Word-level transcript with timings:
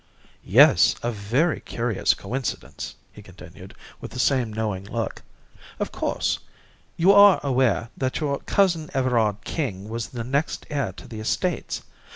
"Yes, 0.43 0.95
a 1.03 1.11
very 1.11 1.59
curious 1.59 2.15
coincidence," 2.15 2.95
he 3.13 3.21
continued, 3.21 3.75
with 3.99 4.09
the 4.09 4.17
same 4.19 4.51
knowing 4.51 4.83
look. 4.83 5.21
"Of 5.79 5.91
course, 5.91 6.39
you 6.97 7.11
are 7.11 7.39
aware 7.43 7.89
that 7.97 8.19
your 8.19 8.39
cousin 8.39 8.89
Everard 8.95 9.43
King 9.43 9.89
was 9.89 10.07
the 10.07 10.23
next 10.23 10.65
heir 10.71 10.91
to 10.93 11.07
the 11.07 11.19
estates. 11.19 11.83